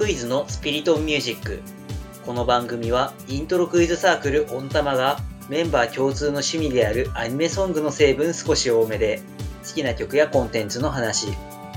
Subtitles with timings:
[0.00, 1.60] クイズのスピリトミュージック。
[2.24, 5.18] この番組はイントロクイズサークルオンタマが
[5.50, 9.20] メンバー共通の趣味であるアニメソングの成分少し多めで
[9.62, 11.26] 好きな曲やコンテンツの話、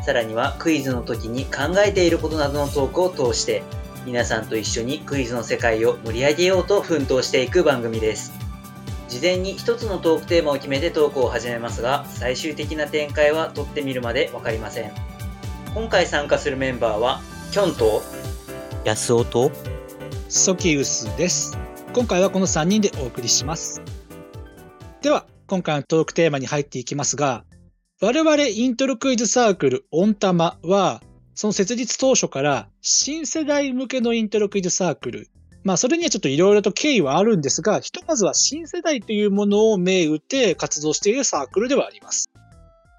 [0.05, 3.61] さらにはクイズの時に考えていることなどのトークを通して
[4.05, 8.31] 皆さんと一緒にクイズの世界を盛り上げようと奮闘していく番組です。
[9.09, 14.93] 事前に一つのトークテーマを決めてトークを始めますが最終的な展開は撮ってみるまでわかりません。
[15.75, 17.19] 今回参加するメンバーは
[17.51, 18.01] キョンと
[18.85, 19.49] 安尾と
[20.27, 21.57] ソキウスです。
[21.93, 23.81] 今回はこの3人でお送りします。
[25.01, 27.45] では、今回のトークテーマに入っていきますが、
[28.01, 31.01] 我々イントロクイズサークルオンタマは、
[31.33, 35.29] その設立当初から新世代向けのイントロクイズサークル、
[35.63, 42.29] まあそれにはちょっといろいろと経緯はあるんですが、ひとまずは新世代というものを銘打って活動しているサークルではあります。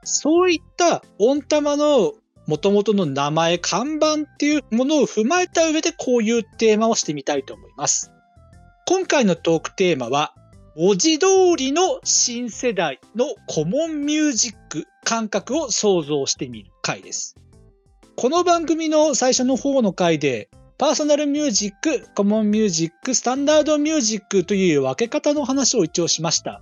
[0.03, 2.14] そういったオンタマの
[2.47, 8.11] 元々の名前、看板っていうものを踏まえた上でこういうテーマをしてみたいと思います。
[8.87, 10.34] 今回のトークテーマは、
[10.77, 17.37] 文字通りの新世代のコモンミュージック感覚を想像してみる回です。
[18.17, 26.61] この番組の最初の方の回で、パーソナルミュージック、コモンミュージック、スタンダードミュージックという分け方の話を一応しました。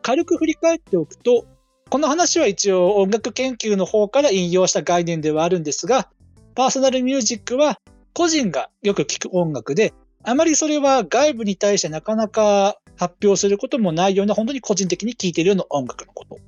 [0.00, 1.44] 軽く振り返っておくと、
[1.90, 6.10] この話は一応音楽研究の方から引用した概念ではあるんですが、
[6.54, 7.78] パーソナルミュージックは
[8.12, 16.38] 個人がよく聴く音楽で、あまりそれは外部に対してなかなか発表することもないような本当に個人的に聴いているような音楽のこと。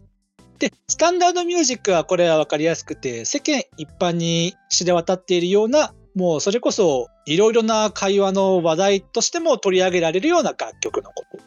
[0.58, 11.38] で、スタンダードミュージックはこれはわかりやすくて、世間一般に知れ渡っているような、もうそれこそいろいろな会話の話題としても取り上げられるような楽曲のこと。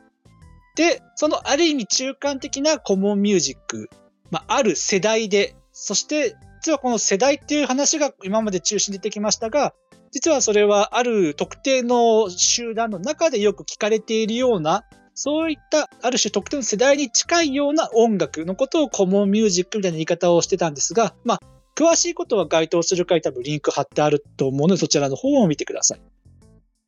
[0.76, 3.90] で、そのある意味中間的なコモンミュージック、
[4.32, 9.74] まあ、ある世代で、そして実はこの世代っていう話が今まで中心に出てきましたが、
[10.12, 14.84] 実はそれはある特定の集団の中でよく聞かれているような、
[15.16, 21.40] そういったある種特定の世代に近いような音楽のことをコモンミュージックみたいな言い方をしてたんですが、まあ、
[21.76, 26.02] 詳しいことは該当する回多分リンク貼ってあると思うので、そちらの方を見てください。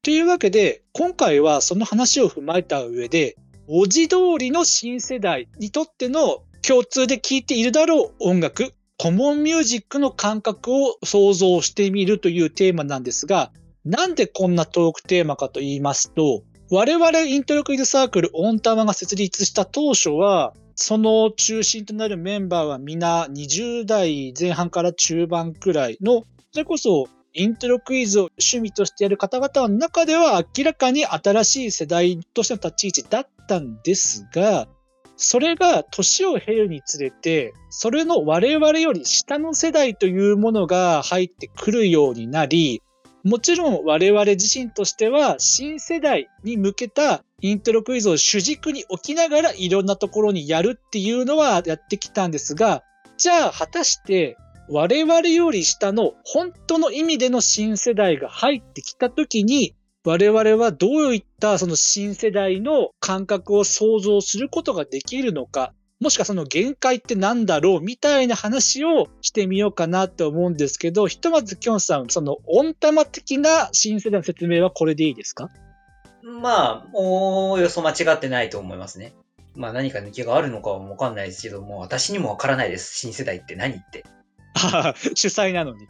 [0.03, 3.35] というわけで、今回はその話を踏まえた上で、
[3.67, 13.51] 文字通りの新世代にとっての共通で聴いているだろう音楽、コモンミュージックの感覚を想像してみるというテーマなんですが、
[13.83, 34.67] なんでこんなトークテーマかと言いますと、我々イントロクイズサークルオンタマが設立した当初は、その中心となるメンバーは皆20代前半から中盤くらいの、それこそイントロクイズを趣味としてやる方々の中では明らかに新しい世代としての立ち位置だったんですが、
[35.17, 42.81] それが年を経るにつれて、それの我々より下の世代というものが入ってくるようになり、
[43.23, 52.83] もちろん我々自身としては新世代に向けたイントロクイズを主軸に置きながらいろんなところにやるっていうのはやってきたんですが、
[53.17, 59.74] じゃあ果たして我々より下の本当の意味での新世代が入ってきたときに、
[60.05, 75.49] 我々はどういったその新世代の感覚を想像することができるのか、もしくはその限界って何だろうみたいな話をしてみようかなって思うんですけど、ひとまずきょんさん、その温玉的な新世代の説明はこれでいいですか？
[76.21, 79.13] まあ、おおよそ間違ってないと思いますね。
[79.55, 82.95] まあ何か抜けがあるのかはわかんないですけども、私にもわからないです。
[82.95, 84.05] 新世代って何って。
[84.53, 85.87] あ あ主催なのに。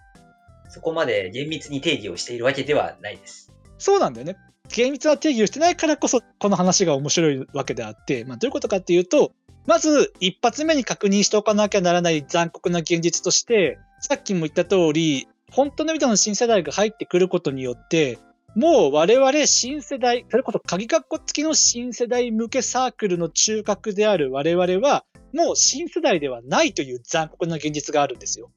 [0.69, 3.44] そこまで厳密に定義をしているわけではないです。
[3.77, 4.37] そうなんだよね。
[4.69, 9.31] 厳密な定義をしてないからこそ、この話が面白いわけであって、まあ、どういうことかっていうと、
[9.67, 18.19] まず、一発目に確認しておかなきゃならない残酷な現実として、さっきも言った通り、本当の意味での新世代が入ってくることによって、
[18.55, 28.51] もう我々新世代、それこそ鍵括弧付きの新世代向けサークルの中核である我々は、もう新世代ではないという残酷な現実があるんですよ。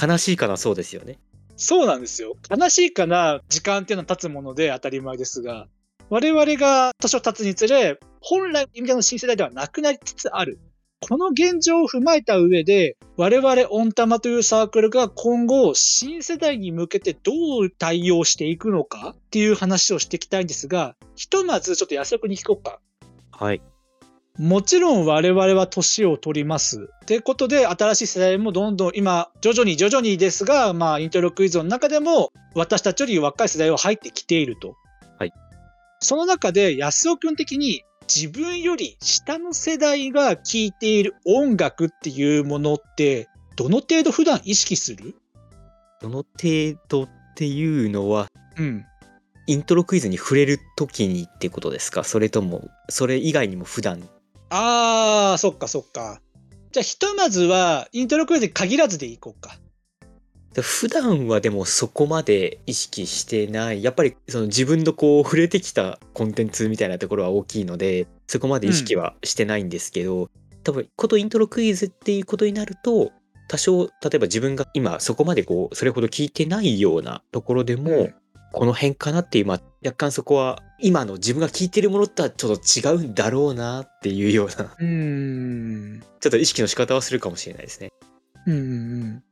[0.00, 1.18] 悲しいかなそうですよね。
[1.60, 2.36] そうなんですよ。
[2.50, 5.68] 悲しいかな時間っていうのは経つもので当たり前ですが、
[6.08, 10.58] 我々が年を経つにつれ、本来の意味での新世代ではなくなりつつある。
[11.06, 22.80] この現状を踏まえた上で、我々オンタマというサークルが今後新世代に向けてどう対応していくのかっていう話をしていきたいんですが、ひとまずちょっと安くに聞こうか。
[23.32, 23.60] はい。
[24.38, 26.88] もちろん我々は年を取ります。
[27.02, 34.76] ってことで、新しい世代もどんどん今、徐々に徐々にですが、まあ、イントロクイズの中でも、私たちより若い世代は入ってきていると。
[35.18, 35.32] はい。
[36.00, 37.82] その中で、安尾くん的に、
[38.12, 45.14] 自分より下の世代が聴いている音楽っていうものって、どの程度普段意識する？
[46.00, 48.28] どの程度っっていうのは
[48.58, 48.84] うん。
[49.46, 52.04] イントロクイズに触れる時にってことですか？
[52.04, 54.06] それともそれ以外にも普段
[54.50, 56.20] あー、そっかそっか。
[56.72, 59.58] じゃあ、ひとまずは、イントロクイズに限らずでいこうか。
[60.60, 70.28] 普段はでもそこまで意識してないやっぱりその自分のこう触れてきたコンテンツみたいなところは大きいのでそこまで意識はしてないんですけど、
[70.64, 73.12] 多分ことイントロクイズっていうことになると
[73.46, 78.14] 多少例えば自分が今そこまでこうそれほど聞いてないようなところでも、うん
[78.52, 86.02] この辺かなっていうまあ若干そこは今の自分が聞いてるものとはちょっと違うんだろうなっていうようなうーん。
[86.20, 87.92] ちょっと意識の仕方はするかもしれないですね。
[88.46, 88.64] うんうんう
[89.04, 89.22] ん。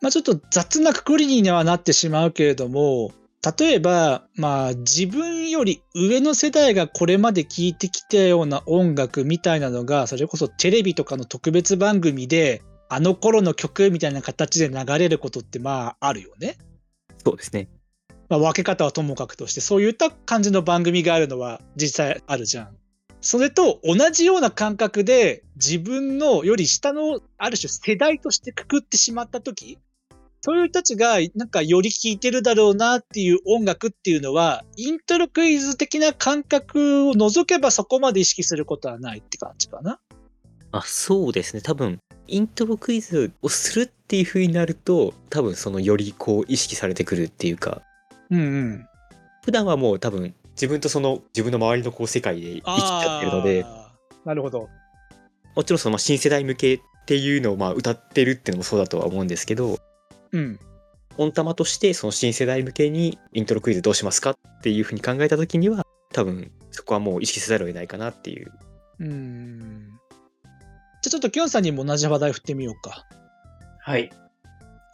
[0.00, 3.12] まあちょっと雑なくくりにはなってしまうけれども、
[3.58, 16.56] 例えば、まあ自分より上の世代がこれまで聴いてきたような音楽みたいなのが、それこそテレビとかの特別番組で、あの頃の曲みたいな形で流れることってまああるよね。
[17.24, 17.68] そうですね。
[18.28, 22.76] まあ分け方はともかくとして、そういった感じの番組があるのは実際あるじゃん。
[23.20, 29.78] それと同じような感覚で自分のより下のある種世代としてくくってしまった時
[30.40, 39.98] そういう人たちがなんかより聴いてるだろうなっていう音楽っていうのはイントロクイズ的な感覚を除けばそこまで意識することはないって感じかな。
[40.70, 47.82] あそうですね多分イントロクイズをするっていう風になると多分そのよりこう意識されてくるっていうか
[48.30, 48.86] うんうん。
[49.44, 53.64] 普段はもう多分自分とその自分の周りのこう世界で生きちゃってるので
[54.24, 54.68] なるほど。
[55.54, 59.78] もちろんそのまあ新世代向けっていうのをまあ歌ってるっていうのもそうだとは思うんですけど
[60.32, 60.58] うん。
[61.16, 68.52] 音玉としてその新世代向けにイントロクイズどうしますかっていう風に考えた時には多分そこはもう意識せざるを得ないかなっていう
[69.00, 69.88] うん。
[71.02, 73.04] じゃあちょっときょんさんにも同じ話題振ってみようか。
[73.80, 74.10] はい。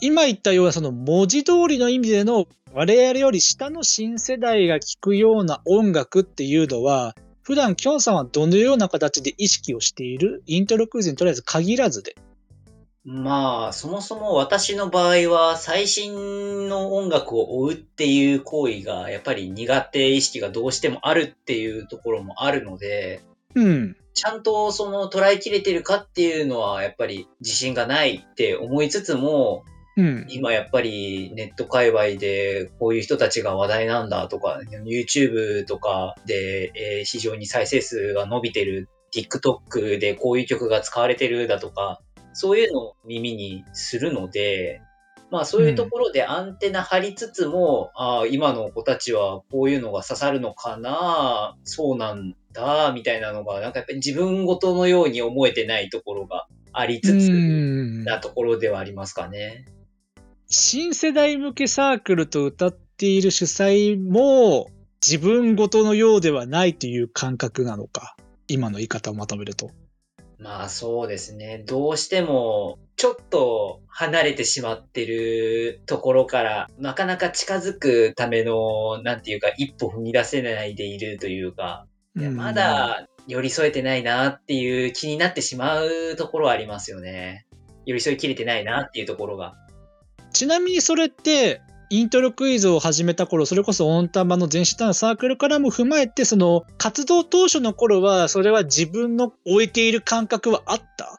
[0.00, 10.42] 今言ったようなその文字通りの意味での我々より下の新世代が聴くような音楽っていうのは普段きょんさんはどのような形で意識をしている？
[10.46, 12.16] イントロクイズにとりあえず限らずで。
[13.04, 23.22] まあ、そもそも私の場合は最新の音楽を追うっていう行為がやっぱり苦手意識がどうしてもあるっていうところもあるので、
[23.54, 23.96] うん。
[24.14, 29.64] ちゃんとその捉えきれてるかっていうのはやっぱり自信がないって思いつつも、
[29.96, 30.26] うん。
[30.28, 42.00] 今やっぱりネット界隈でこういう人たちが話題なんだとか、YouTube とかで、えー非常に再生数が伸びてる、TikTok でこういう曲が使われてるだとか、
[42.32, 44.80] そういうのを耳にするので、
[45.30, 59.66] まあそういうところでアンテナ張りつつも、ああ、今の子たちはこういうのが刺さるのかな、そうなんだ、みたいなのが、なんかやっぱり自分ごとのように思えてないところがありつつ、うんなところではありますかね。
[60.56, 64.68] 新世代向けサークルと歌っている主催も
[65.04, 68.14] 自分ごとのようではないという感覚なのか？
[68.46, 69.72] 今の言い方をまとめると。
[70.38, 71.64] まあそうですね。
[71.66, 87.44] どうしても、ちょっと離れてしまってるところから、なかなか近づくための、なんていうか、一歩踏み出せないでいるというか、まだ寄り添えてないなっていう気になってしまうところはありますよね。
[87.86, 89.56] 寄り添いきれてないなっていうところが。
[90.34, 101.16] ちなみにそれって、イントロクイズを始めた頃、それこそオンタマの前身のサークルからも踏まえて、その活動当初の頃は、それは自分の終えている感覚はあった？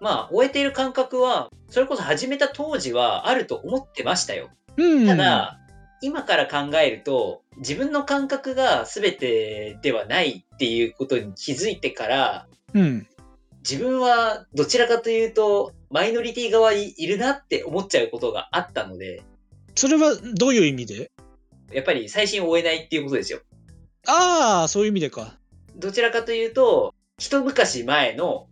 [0.00, 4.50] まあ、終えている感覚は、それこそ始めた当時はあると思ってましたよ。
[4.76, 5.06] うん。
[5.06, 5.60] ただ、
[6.02, 13.06] 今から考えると、自分の感覚が全てではないっていうことに気づいてから、うん。
[13.68, 19.22] 自分はどちらかというと、マイノリティ側にいるなって思っちゃうことがあったので、
[19.76, 21.12] それはどういう意味で？
[21.72, 23.38] やっぱり最新を追えないっていうことですよ。
[24.08, 25.38] ああ、そういう意味でか。
[25.76, 28.48] どちらかというと、一昔前の、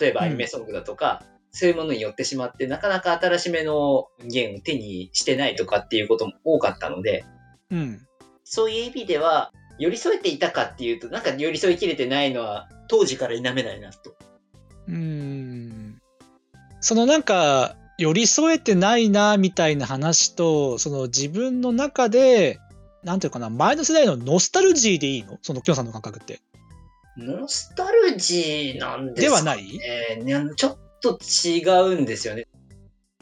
[0.00, 7.26] 例えばアニメソングだとか、そういうものに寄ってしまって、なかなか新しめのゲームを手にしてないとかっていうことも多かったので、
[7.70, 8.00] うん。
[8.44, 14.16] そういう意味では、寄り添えていたかっていうと、なんか寄り添いきれてないのは、当時から否めないなと。
[14.88, 15.85] うーん。
[16.86, 22.60] そのなんか、寄り添えてないな、みたいな話と、その自分の中で、
[23.02, 25.36] なんていうかな、前の世代のノスタルジーでいいの？
[25.42, 26.38] その、きょんさんの感覚って。
[27.16, 32.46] ノスタルジーなんですではないちょっと違うんですよね。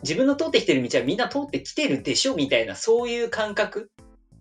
[0.02, 3.90] 自分の通ってきてる道はみんな通ってきてるでしょみたいな、そういう感覚。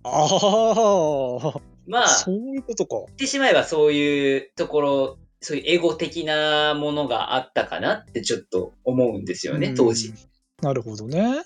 [0.04, 2.98] ああ、まあ、そういうことか。
[2.98, 10.16] 言ってしまえばそういうところ、そういうエゴ的なものがあったかなってちょっと思うんですよね、当時うん。。
[10.62, 11.44] なるほどね。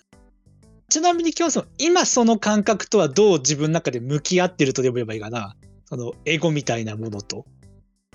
[0.90, 5.56] ちなみに今日その、今その感覚とはどう自分の中で向き合ってるとでも言えばいいかな？
[5.86, 7.46] その、エゴみたいなものと。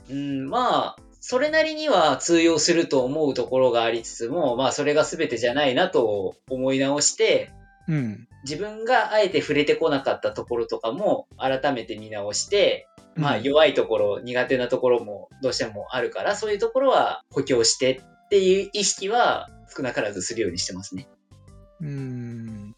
[0.08, 7.50] うん、まあ、それなりには通用すると思うところがありつつも、まあ、それが全てじゃないなと思い直して、
[7.88, 8.28] うん。
[8.44, 21.08] 自分があえて触れてこなかったところとかも改めて見直して、まあうん弱いところ、苦手なところもどうしてもあるから、そういうところは補強してっていう意識は少なからずするようにしてますね。
[21.80, 22.76] うーん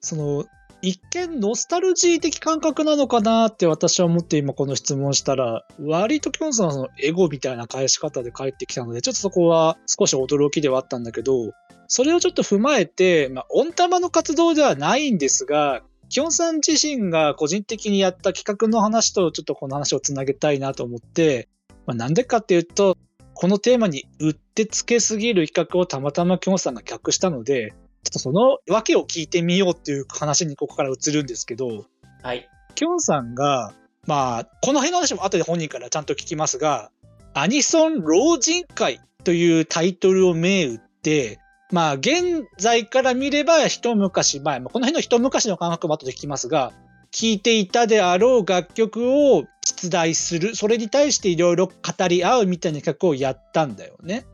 [0.00, 0.44] その
[0.82, 11.52] 一見ノスタルジー的感覚なのかなって私は思って今この質問したら割とキョンさんはそのエゴみたいな返し方で返ってきたのでちょっとそこは少し驚きではあったんだけど
[11.88, 21.48] それをちょっと踏まえて、まあ、オンタマの活動ではないんですがキョンさん自身が個人的にやった企画の話とちょっとこの話をつなげたいなと思って、
[21.86, 22.96] まあ、なんでかっていうと
[23.32, 27.74] このテーマにうってつけすぎる企画をたまたまキョンさんが企画したので
[28.04, 31.86] ちょっとその訳を聞いてみようっていう話にここから移るんですけど、
[32.22, 32.48] はい。
[32.74, 33.72] キョンさんが、
[34.06, 36.90] まあ、この辺の話も後で本人からちゃんと聞きますが、
[37.32, 41.38] アニソン老人会というタイトルを銘打って、
[41.74, 46.72] まあ、現在から見れば一昔前、まあ、この辺の一昔の感覚も後で聞きますが、
[47.10, 54.24] 聴いていたであろう楽曲を出題する、それに対していろいろ語り合うみたいな企画をやったんだよね。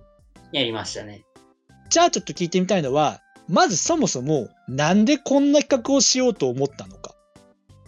[0.52, 1.24] やりましたね。
[1.88, 7.14] じゃあちょっと聞いてみたいのは、まずそもそもなんでこんな企画をしようと思ったのか。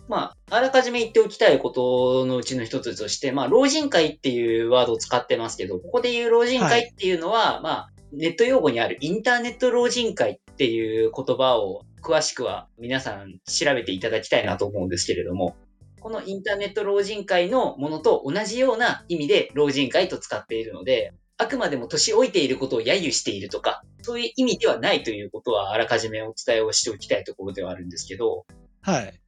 [0.09, 15.57] まあ、あらかじめ言っておきたいことのうちの一つとして、まあ、老人会っていうワードを使ってますけど、ここで言う老人会っていうのは、まあ、ネット用語にあるインターネット老人会っていう言葉を詳しくは皆さん調べていただきたいなと思うんですけれども、
[16.01, 28.45] このインターネット老人会のものと同じような意味で老人会と使っているので、あくまでも年老いていることを揶揄しているとか、そういう意味ではないということはあらかじめお伝えをしておきたいところではあるんですけど、
[28.83, 29.22] はい。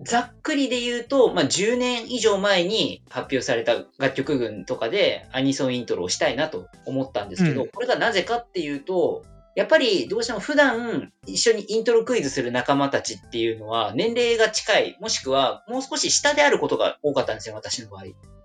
[0.00, 9.24] ざっくりで言うと、まあ、10年以上前に発表された楽曲群とかでアニソンイントロをしたいなと思ったんですけど、うんこれがなぜかっていうと、
[9.54, 18.04] やっぱりどうしても普段一緒にイントロクイズする仲間たちっていうのは年齢が近い、もしくはもう少し下であることが多かったんですよ、私の場合。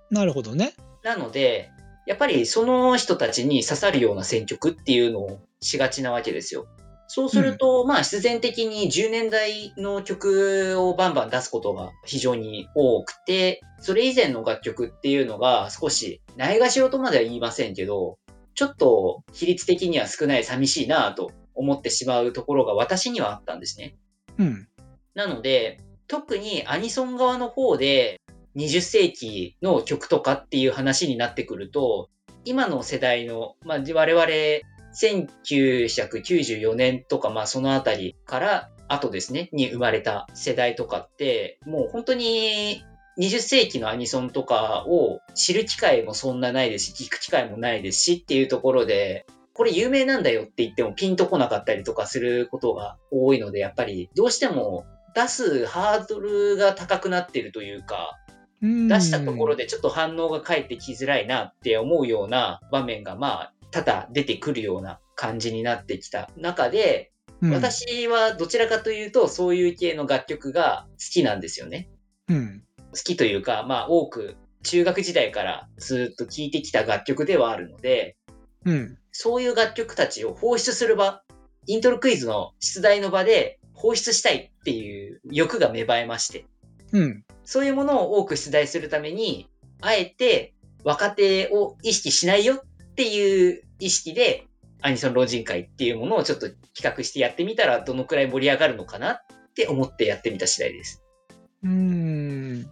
[0.10, 0.74] なるほどね。
[1.04, 1.70] なので、
[2.08, 6.66] やっぱりその人たちに刺さるような選曲っていうのをしがちなわけですよ。
[7.14, 18.18] そうすると、まあ必然的に10年代の曲をバンバン出すことが非常に多くて、それ以前の楽曲っていうのが少し、ないがしろとまでは言いませんけど、
[18.56, 23.98] ちょっと比率的には少ない寂しいなと思ってしまうところが私にはあったんですね。
[24.40, 24.70] うん。
[25.14, 28.22] なので、特にアニソン側の方で
[28.56, 32.10] 20世紀の曲とかっていう話になってくると、
[32.46, 42.84] 今の世代の、まあ、我々1994年とか、まあそのあたりから後ですね、に生まれた世代とかって、もう本当に
[43.20, 58.18] 20世紀のアニソンとかを知る機会もそんなないですし、聞く機会もないですしっていうところで、これ有名なんだよって言ってもピンとこなかったりとかすることが多いので、やっぱりどうしても出すハードルが高くなってるというか、
[58.62, 67.12] 出出したところでちょっと反応が返ってきづらいなって思うような場面がまあ多々出てくるような感じになってきた中で、
[67.42, 71.90] うん、私はどちらかというとそういう系の楽曲が好きなんですよね。
[72.30, 72.64] うん。
[72.92, 78.18] 好きというか、まあ多く中学時代からずっと聴いてきた楽曲ではあるので、
[78.66, 78.98] うん。
[79.12, 81.24] そういう楽曲たちを放出する場、
[81.68, 86.46] イントロクイズの出題の場で放出したいっていう欲が芽生えまして、
[86.92, 87.24] うん。
[87.44, 89.50] そういうものを多く出題するために、
[89.82, 92.60] あえて若手を意識しないよっ
[92.96, 94.46] ていう意識で、
[94.82, 99.20] アニソン老人会っていうものをちょっと企画してやってみたらどのくらい盛り上がるのかなっ
[99.56, 101.04] て思ってやってみた次第です。
[101.64, 102.66] うん。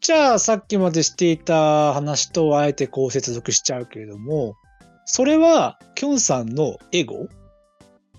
[0.00, 4.56] じゃあ、さっきまでしていた話とあえてこう接続しちゃうけれども、
[5.04, 7.28] それは、きょんさんのエゴ？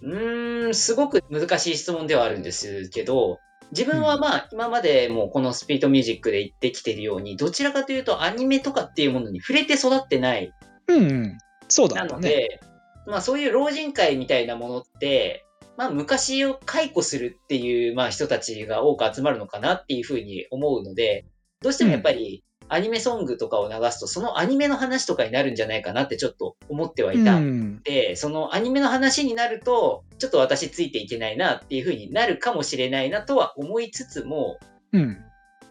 [0.02, 3.38] うーん、すごく難しい質問ではあるんですけど、
[3.72, 10.52] 自分はまあ、今までもこのスピードミュージックで言ってきてるように、どちらかというとアニメとかっていうものに触れて育ってない
[10.88, 11.38] うんうん。
[11.68, 12.12] そうだね。
[12.12, 12.60] ので、
[13.08, 15.46] まあそういう老人会みたいなものって、
[15.78, 21.26] まあ昔を解雇するっていう、まあ人たちが多く集まるのかなっていうふうに思うので、
[21.62, 27.84] どうしてもやっぱりアニメソングとかを流すと、そのアニメの話とかになるんじゃないかなってちょっと思ってはいたうん。
[27.84, 34.58] で、そのアニメの話になると、ちょっと私ついていけないなっていう風になるかもしれないなとは思いつつも、
[34.92, 35.18] うん。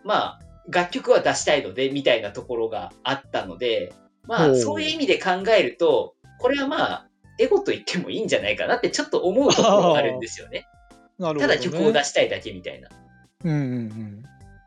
[0.05, 3.93] まあ、楽曲は出したいので、みたいなところがあったので、
[4.27, 7.07] まあ、そういう意味で考えると、これはまあ、
[7.39, 10.67] エゴと言ってもいいんじゃないかなってちょっと思うところがあるんですよね。
[11.19, 11.57] なるほど、ね。
[11.57, 12.89] ただ曲を出したいだけみたいな。
[13.45, 14.23] うんうんうん。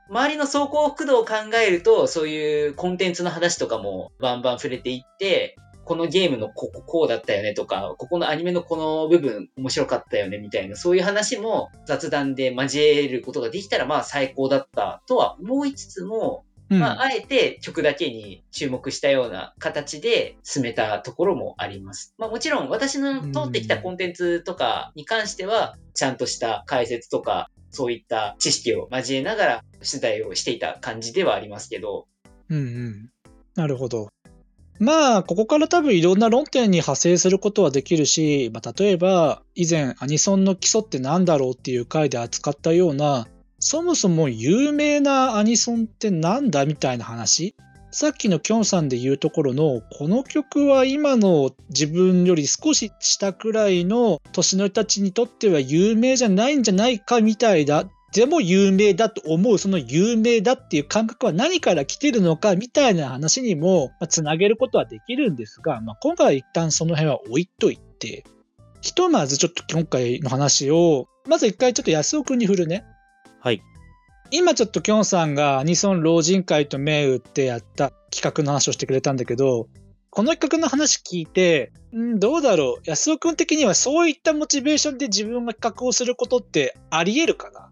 [0.10, 1.34] 周りの走行速度を考
[1.66, 22.14] えると、そういうコンテンツの話とかもバンバン触れていって、このゲームのこここうだったよねとか、ここのアニメのこの部分面白かったよねみたいな、そういう話も雑談で交えることができたら、まあ最高だったとは思いつつも、うんまああえて曲だけに注目したような形で進めたところもあります。
[22.18, 32.08] まあもちろん私の通ってきたコンテンツとかに関しては、ちゃんとした解説とか、そういった知識を交えながら取材をしていた感じではありますけど、
[32.50, 33.10] うんうん。
[33.56, 34.10] なるほど。
[34.80, 43.28] まあ、ここから多分いろんな論点に派生することはできるし、まあ、例えば以前アニソンの基礎って何だろうっていう回で扱ったような、
[43.68, 47.56] そもそも有名なアニソンってなんだみたいな話？
[47.90, 57.86] さっきのきょんさんで言うところの、この曲は今の自分より少し下くらいの年の人たちにとっては有名じゃないんじゃないかみたいだ。
[58.14, 68.26] でも有名だと思う、その有名だっていう感覚は何から来てるのかみたいな話にもつなげることはできるんですが、まあ、今回は一旦その辺は置いといて、
[68.82, 72.86] ひとまずちょっと今回の話を、まず一回ちょっと安尾くんに振るね。
[73.46, 73.62] はい。
[74.32, 79.68] 今ちょっときょんさんがアニソン老人会と銘打ってやった企画の話をしてくれたんだけど、
[80.10, 87.72] この企画の話聞いて、んどうだろう安尾くん的にはそういったモチベーションで自分が企画をすることってあり得るかな？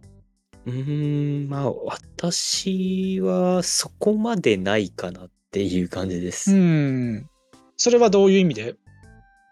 [0.68, 6.56] うーん、まあ、私はそこまでないかなっていう感じです。
[6.56, 7.28] うん。
[7.78, 8.76] それはどういう意味で？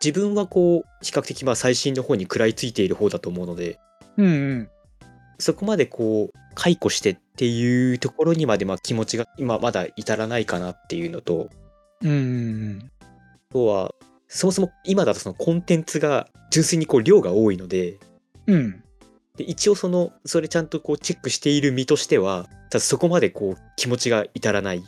[0.06, 3.80] 自分はこう、比較的まあ最新の方に食らいついている方だと思うので、
[4.18, 4.70] うんうん。
[5.42, 11.50] そこまでこう、解雇してっていうところにまでまあ気持ちが今まだ至らないかなっていうのと、
[12.02, 12.92] うんうん
[13.50, 13.96] あとは、
[14.28, 18.00] そもそも今だとそのコンテンツが純粋にこう量が多いので、
[18.48, 18.56] うん。
[18.56, 18.84] うん。
[19.38, 24.84] で一応その、それちゃんとこうチェックしている身としては、ただそこまでこう気持ちが至らない。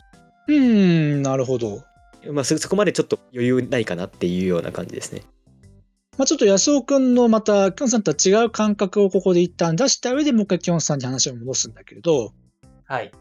[0.47, 1.84] うん、なるほど。
[2.32, 5.23] まあそそこまでちょっと余裕ないかなっていうような感じですね。
[6.17, 12.34] まあ、ちょっと安尾くんのまた、きょんさんとは違う感覚をここで一旦出した上でもう一回きょんさんに話を戻すんだけれど、
[12.86, 13.12] はい。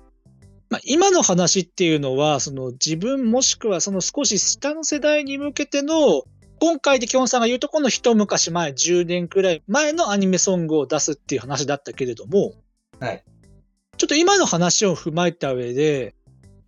[0.68, 6.24] まあ、今の話っていうのは、その自分もしくはその少し下の世代に向けての、
[6.60, 12.52] 今回できょんさんが言うとこの一昔前、10年くらい前のアニメソングを出すっていう話だったけれども、
[13.00, 13.24] はい。
[13.96, 16.14] ちょっと今の話を踏まえた上で、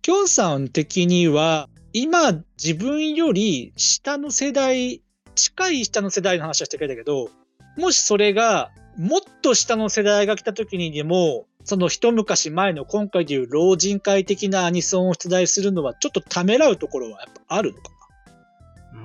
[0.01, 5.01] きょんさん的には、今自分より下の世代、
[5.35, 7.29] 近い下の世代の話はしてくれたけど、
[7.77, 17.95] もしそれがもっと下の世代が来た時にでも、その一昔前の今回でいう老人会的なアニソンを出題するのはちょっとためらうところはやっぱあるのか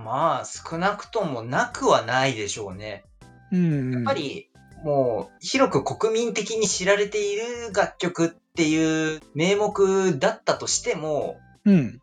[0.04, 3.04] まあ、少なくともなくはないでしょうね。
[3.50, 3.92] なうん。
[3.92, 4.48] やっぱり、
[4.82, 12.00] もう、広く国民的に知られている楽曲っていう名目だったとしても、うん。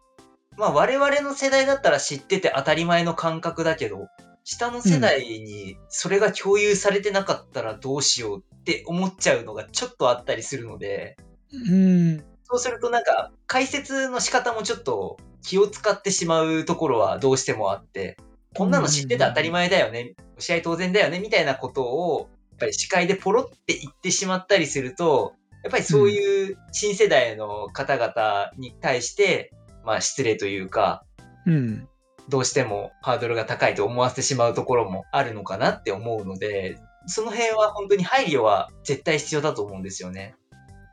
[0.57, 4.07] まあ我々の世代だったら知ってて当たり前の感覚だけど、
[4.43, 11.17] 下の世代にそれが共有されてなかったらどうしようって思っちゃうのがちょっとあったりするので、
[11.51, 12.23] うん。
[12.43, 18.17] そうするとなんか解説の仕方もちょっと気を使ってしまうところはどうしてもあって、
[18.55, 29.51] こんなの知ってて当たり前だよね、試合当然だよねみたいなことを、やっぱり司会でポロって言ってしまったりすると、やっぱりそういう新世代の方々に対して、
[29.87, 31.03] まあ失礼というか、
[31.45, 31.87] うん。
[32.27, 40.35] どうしてもハードルが高いと思わせてしまうところもあるのかなって思うので、その辺は本当に配慮は絶対必要だと思うんですよね。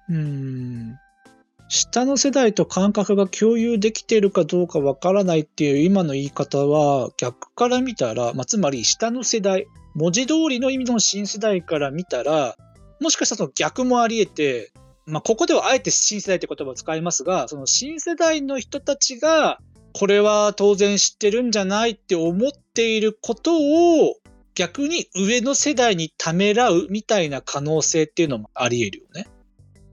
[0.08, 0.94] うん。
[1.68, 12.54] 下の世代と感覚が共有できているかどうかわからないっていう今の言い方は逆から見たら、まあ、つまり下の世代、文字通りの意味の新世代から見たら、
[13.00, 14.72] もしかしたらその逆もあり得て、
[15.06, 19.58] まあ、ここではあえて新世代って言葉を使いますが、その新世代の人たちが、
[19.92, 24.14] これは当然知ってるんじゃないって思っていることを、
[24.54, 29.26] 逆に上の世代にためらうみたいな可能性っていうのもあり得るよね。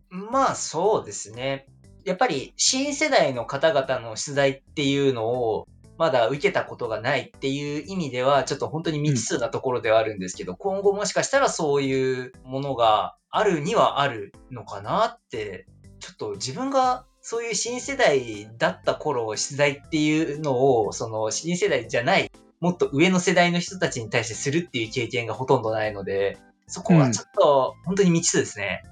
[0.09, 1.65] まあそうですね。
[2.05, 15.65] やっぱり新世代の方々の取材っていうのをまだ受けたことがないっていう意味ではちょっと本当に未知数なところではあるんですけど、今後もしかしたらそういうものがあるにはあるのかなって、
[15.99, 28.83] ちょっと自分がそういう新世代だった頃取材っていうのを、その新世代じゃない、もっと上の世代の人たちに対してするっていう経験がほとんどないので、そこはちょっと本当に未知数ですね。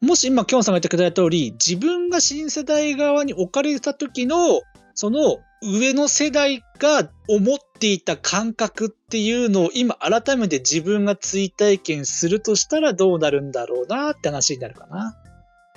[0.00, 4.60] もし今、きょんさんが言ってくれた通り、自分が新世代側に置かれた時の
[4.94, 15.16] その上の世代が思っていた感覚っていうのを今改めて自分が追体験するとしたらどうなるんだろうなって話になるかな。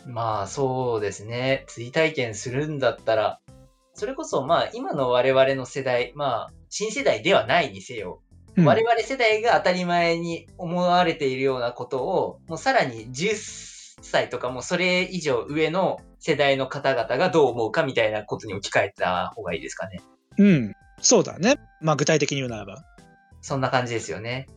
[0.06, 1.65] まあそうですね。
[1.67, 3.39] 追体験するんだったら、
[3.93, 8.21] それこそまあ今の我々の世代、まあ新世代ではないにせよ、
[8.58, 13.36] うん我々世代が当たり前に思われているようなことを、もうさらに10
[14.05, 20.01] 歳とかもうそれ以上上の世代の方々がどう思うかみたいなことに置き換えた方がいいですかね。
[20.37, 20.73] うん。
[21.01, 21.57] そうだね。
[21.81, 22.83] まあ具体的に言うならば。
[23.41, 24.47] そんな感じですよね。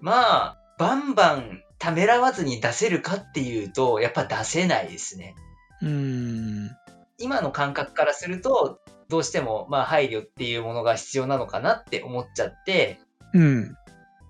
[0.00, 5.34] まあ、バンバンためらわずに出せるかっていうと、やっぱ出せないですね。
[5.82, 6.70] うーん。
[7.18, 12.98] 今の感覚からすると、どうしても、まあ、配慮っていうものが必要なのかなって思っちゃって、
[13.34, 13.76] うん。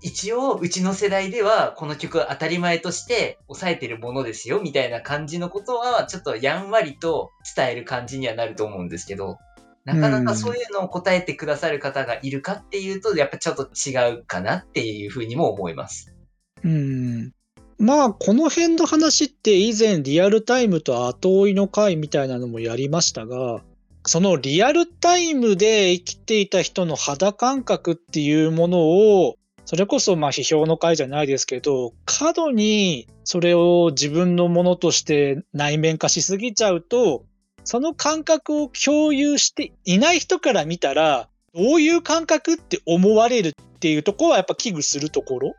[0.04, 9.38] 一応、うちの世代では、この曲は当たり前として抑えてるものですよ、みたいな感じのことは、ちょっとやんわりと伝える感じにはなると思うんですけど、
[9.86, 16.14] なかなかそういうのを答えてくださる方がいるかっていうと、やっぱちょっと違うかなっていうふうにも思います。
[16.62, 17.32] うん。
[17.78, 23.62] まあ、この辺の話って以前リアルタイムと後追いの回みたいなのもやりましたが、
[24.06, 37.24] そのリアルタイムで生きていた人の肌感覚っていうものを、それこそまあ批評の回じゃないですけど、過度にそれを自分のものとして内面化しすぎちゃうと、
[37.64, 45.54] その感覚を共有していない人から見たら、どういう感覚って思われるっていうところはやっぱ危惧するところ？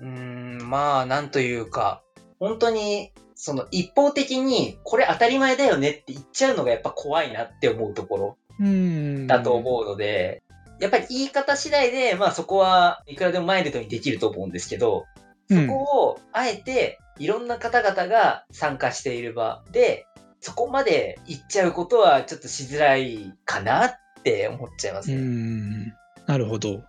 [0.00, 2.02] うーん、まあ、なんというか、
[2.40, 9.26] 本当に、その一方的に、これ当たり前だよねって言っちゃうのがやっぱ怖いなって思うところうん。
[9.26, 10.42] だと思うので、
[10.82, 15.04] やっぱり言い方次第で、まあそこはいくらでもマイルドにできると思うんですけど、
[15.48, 20.06] そこをあえていろんな方々が参加している場で、
[20.40, 25.20] そこまで言っちゃうことはちょっとしづらいかなって思っちゃいますうね。
[25.20, 25.94] ん
[26.26, 26.82] なるほど。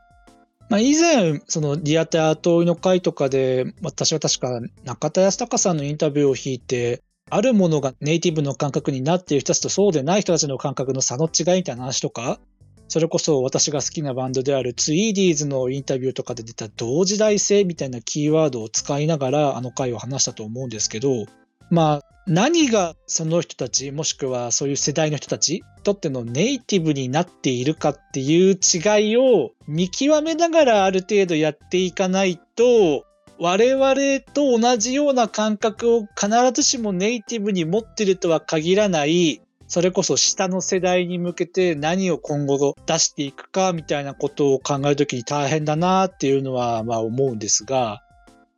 [0.69, 12.39] まあ、以前、そのリアテア後追いの会とかで、私は確か中田康隆さんのインタビューを聞いて、あるものがネイティブの感覚になっている人たちとそうでない人たちの感覚の差の違いみたいな話とか、
[12.87, 21.25] それこそ私が好きなバンドであるツイーディーズのインタビューとかで出た同時代性みたいなキーワードを使いながらあの回を話したと思うんですけど、
[21.69, 33.05] まあ何がその人たちもしくはそういう世代の人たちにとってのネイティブになっているかっていう違いを見極めながらある程度やっていかないと
[33.37, 39.41] 我々と同じような感覚を必ずしもネイティブに持ってるとは限らない
[39.73, 48.03] それこそ下の世代に向けて何を今後出していくかみたいなことを考えるときに大変だなっていうのはまあ思うんですが、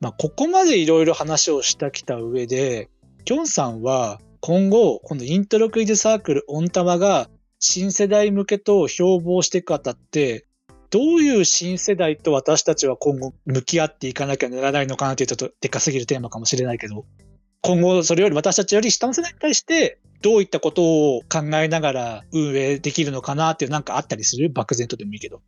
[0.01, 2.89] まあ、ここまでいろいろ話をしてきた上で
[3.23, 10.45] きょんさんは今後、このイントロクイズサークルオンタマが新世代向けと標榜していくあたって、
[10.89, 17.06] どういう新世代と私たちは今後向き合っていかなきゃならないのかなっていうちょっとでかすぎるテーマかもしれないけど、
[17.65, 20.82] 今後それより私たちより下の世代に対してどういったこと
[21.17, 24.49] を考えながら運営できるのかなっていうなんかあったりする？
[24.49, 25.41] 漠然とでもいいけど。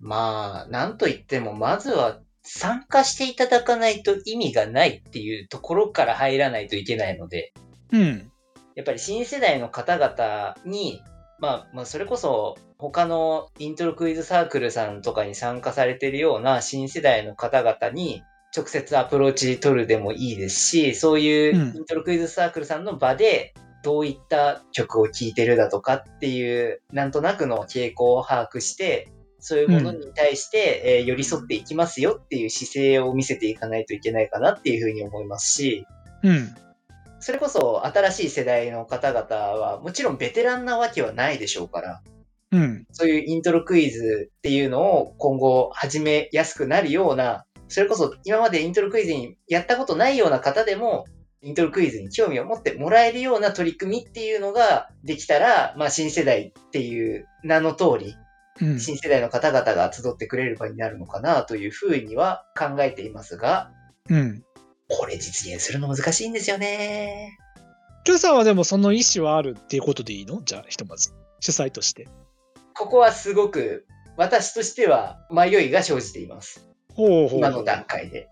[0.00, 7.52] まあ、なんといっても、まずは参加していただかないと意味がないっていうところから入らないといけないので、
[7.92, 8.30] うん。
[8.76, 11.02] やっぱり新世代の方々に、
[11.38, 18.22] まあ、まあ、それこそ他のイントロクイズサークルさんとかに参加されているような新世代の方々に
[18.56, 29.08] 直接アプローチ取るでもいいですし、そういううんイントロクイズサークルさんの場でどういった曲を聴いてるだとかっていう、なんとなくの傾向を把握して、
[29.38, 35.86] そういうものに対して、えー寄り添っていきますよっていう姿勢を見せていかないといけないかなっていうふうに思いますし、
[36.22, 36.54] うん。
[37.20, 42.02] それこそ新しい世代の方々はもちろんベテランなわけはないでしょうから、
[42.52, 42.86] うん。
[42.92, 51.06] そういうイントロクイズっていうのを今後始めやすくなるような、それこそ今までイントロクイズにやったことないような方でも、
[51.42, 58.14] イントロクイズに興味を持ってもらえるような取り組みっていうのができたら、まあ新世代っていう名の通り、
[58.60, 58.78] うん。
[58.78, 63.70] 新世代の方々が集ってくれる場になるのかなというふうには考えていますが、
[64.10, 64.44] うん。
[64.88, 67.38] これ実現するの難しいんですよね。
[68.04, 70.42] きょんさんはでもその意思はあるっていうことでいいの？
[70.42, 71.14] じゃあ、ひとまず。
[71.38, 72.08] 主催として。
[72.74, 76.66] ここはすごく私としては迷いが生じています。
[77.08, 78.28] ほうほう今の段階で。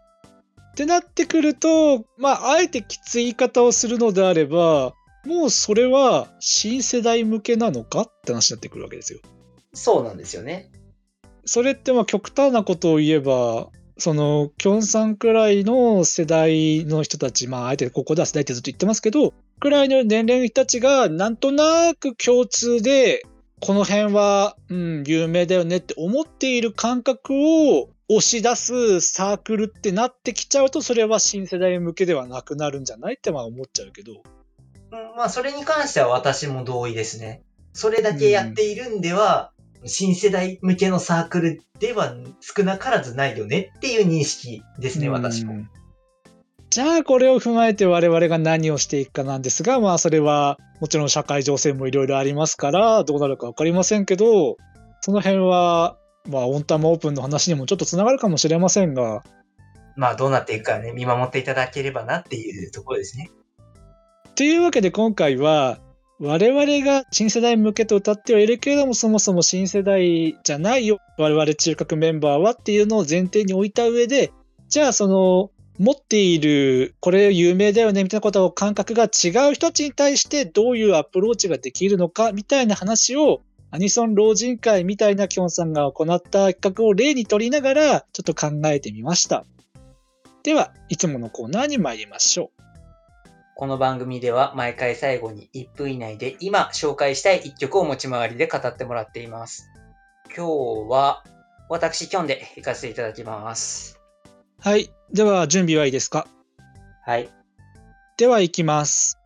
[0.72, 4.94] ってなってくると、まあ、あえてきつい言い方をするのであれば、
[5.26, 9.18] もうそれは新世代向けなのかって話になってくるわけですよ。
[9.74, 10.70] そうなんですよね。
[11.44, 23.26] それってまあ極端なことを言えば、その、キョンさんくらいの世代の人たち、まあ、あえてここでは世代ってずっと言ってますけど、くらいの年齢の人たちが、なんとなく共通で、
[23.60, 34.12] この辺は、うん、有名だよねって思っている感覚を押し出すサークルってなってきちゃうと、それは新世代向けではなくなるんじゃないってまあ思っちゃうけど。
[34.12, 37.42] うんまあ、それに関しては私も同意ですね。
[37.74, 39.52] それだけやっているんでは、
[39.84, 45.66] 新世代向けのサークルでは少なからずないよねっていう認識ですね、私も。
[46.70, 54.56] じゃあこれを踏まえて我々が何をしていくかなんですが、まあそれはもちろん社会情勢もいろいろありますからどうなるか分かりませんけど、
[55.00, 55.96] その辺は
[56.28, 59.22] まあオンタマオープンの話にもちょっとつながるかもしれませんが。
[59.96, 63.30] まあどうなっていくかね、見守っていただければなっていうところですね。
[64.36, 65.80] というわけで今回は
[66.20, 74.32] 我々が新世代向けと歌ってはいるけれども、そもそも新世代じゃないよ、我々中核メンバーはっていうのを前提に置いた上で、
[74.68, 89.44] じゃあその、持っている、これ有名だよねみたいなことを感覚が違う人たちに対してどういうアプローチができるのかみたいな話をアニソン老人会みたいなキョンさんが行った企画を例にとりながらちょっと考えてみました。
[90.42, 92.50] では、いつものコーナーに参りましょう。
[93.56, 99.68] この番組では毎回最後に1分以内で今紹介したい1曲を持ち回りで語ってもらっています。
[100.34, 101.24] 今日は
[101.68, 104.00] 私、キョンで行かせていただきます。
[104.60, 104.90] はい。
[105.12, 106.26] では準備はいいですか？
[107.04, 107.28] はい。
[108.16, 109.18] では行きます。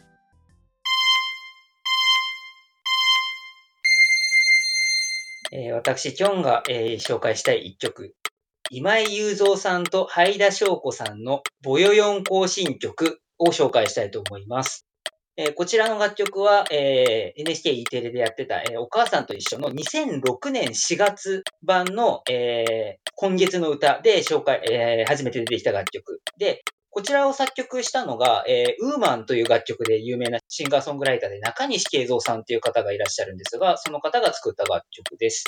[5.54, 8.14] えー、私、キョンが、えー、紹介したい1曲。
[8.70, 14.86] 今井雄三さんとハイダ翔子さんのボヨヨン行進曲を紹介したいと思います。
[15.36, 26.22] えー、こちらの楽曲は、えー、NHKE テレでやってた、えー、お母さんと一緒の2006年4月版の、え、今月の歌で紹介、え、初めて出てきた楽曲。
[26.38, 26.62] で、
[26.94, 35.44] こちらを作曲したのが、えー、ウーマンという楽曲で有名なシンガーソングライターで中西慶三さんという方がいらっしゃるんですが、その方が作った楽曲です。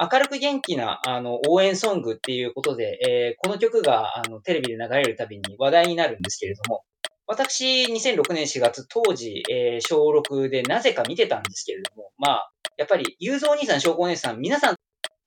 [0.00, 6.82] 明るく元気なあの応援ソングっていうことで、えー、この曲があのテレビで流れるたびに話題になるんですけれども、
[7.28, 14.74] 私、2006年4月、当時、えー、小6でなぜか見てたんですけれども、まあ、やっぱり、雄三お兄さん、小五お姉さん、皆さん、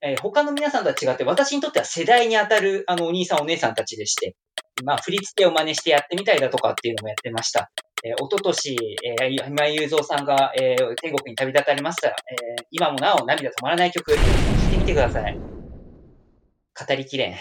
[0.02, 4.36] えー、他の皆さんとは違って、私にとっては世代に当たる、あの、お兄さん、お姉さんたちでして、
[4.83, 7.69] まあ、振り付けを真似してやってみたいだとかっていうのもやってました。
[8.03, 12.09] えー、おととし、えー、今雄三さんが、えー、天国に旅立たれました。
[12.09, 15.38] えー、今もなお涙止まらない曲、聴いてみてください。
[15.38, 17.36] 語りきれん。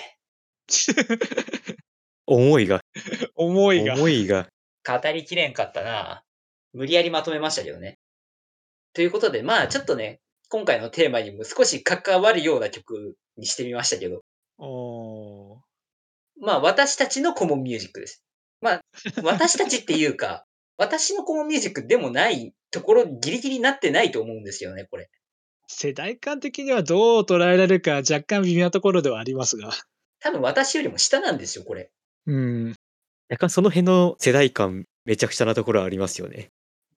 [2.27, 2.81] 思いが。
[3.35, 3.95] 思いが。
[3.95, 4.49] 思いが。
[4.87, 6.23] 語りきれんかったな。
[6.73, 7.99] 無理やりまとめましたけどね。
[8.95, 14.23] ということで、まあちょっとね、今回のテーマにも少し関わるような曲にしてみましたけど。
[14.59, 15.52] お
[16.43, 18.23] まあ私たちのコモンミュージックです。
[18.61, 18.81] まあ
[19.23, 20.45] 私たちっていうか、
[20.77, 25.09] 私のコモンミュージックでもないところギリギリなってないと思うんですよね、これ。
[25.69, 29.71] 世代間的にはどう捉えられるか若干微妙なところではありますが。
[30.21, 31.91] 多分私よりも下なんですよ、これ。
[32.27, 32.75] うん。
[33.31, 36.51] 若干その辺の世代間、めちゃくちゃなところありますよね。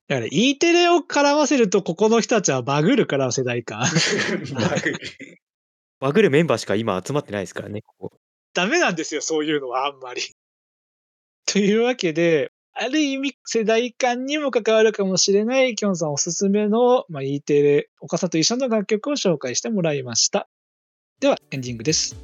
[0.07, 3.79] だから E テレを絡ませると、ここの人たちはバグるから世代間。
[4.53, 4.99] バグる。
[5.99, 8.17] バグるメンバーしか今集まってないですからね、ここ。
[8.55, 10.21] ダメなんですよ、そういうのはあんまり。
[11.45, 20.49] というわけで、ある意味世代間にも関わるかもしれないきょんさんおすすめの、まあ、E テレ、お母さんと一緒の楽曲を紹介してもらいました。
[21.19, 22.15] では、エンディングです。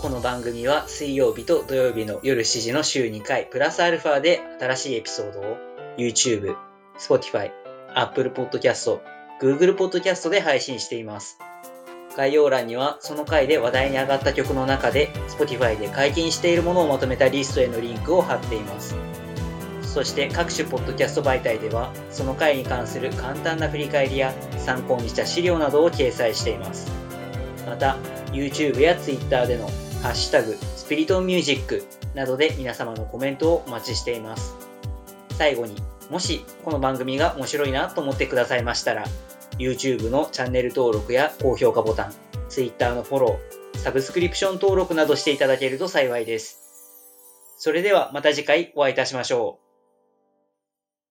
[0.00, 5.56] この番組は水曜日と土曜日の夜7時の週2回、プラスアルファで新しいエピソードを
[5.98, 6.56] YouTube、
[6.96, 7.50] Spotify、
[7.94, 9.00] Apple Podcast、
[9.40, 11.38] Google Podcast で配信しています。
[12.18, 18.96] 概要欄にはその回で話題に上がった曲の中で Spotify で解禁しているものをまとめたリストへのリンクを貼っています。
[19.84, 26.90] そして各種ポッドキャスト媒体ではその回に関する簡単な振り返りや参考にした資料などを掲載しています。
[27.64, 27.96] また
[28.32, 29.66] YouTube や Twitter での
[30.02, 34.56] ハッシュタグ、スピリトンミュージックなどで皆様のコメントをお待ちしています。
[35.36, 35.76] 最後に、
[36.10, 39.04] もしこの番組が面白いなと思ってくださいましたら、
[39.58, 42.14] YouTube のチャンネル登録や高評価ボタン、
[42.48, 46.60] Twitter のフォロー、サブスクリプション登録などしていただけると幸いです。
[47.58, 49.67] それではまた次回お会いいたしましょう。